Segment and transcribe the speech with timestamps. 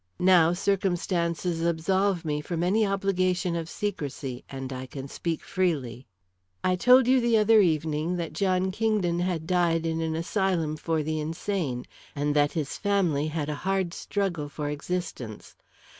[0.17, 6.07] Now, circumstances absolve me from any obligation of secrecy and I can speak freely.
[6.63, 11.03] "I told you the other evening that John Kingdon had died in an asylum for
[11.03, 11.85] the insane,
[12.15, 15.55] and that his family had a hard struggle for existence.